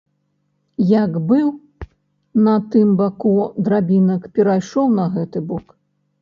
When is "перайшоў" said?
4.39-4.85